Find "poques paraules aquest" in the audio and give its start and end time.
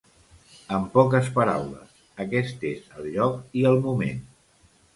0.95-2.67